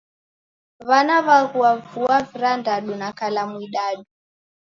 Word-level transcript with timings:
W'ana 0.87 1.17
w'aghua 1.27 1.71
vuo 1.89 2.15
virandadu 2.29 2.93
na 3.01 3.09
kalamu 3.19 3.55
idadu 3.67 4.03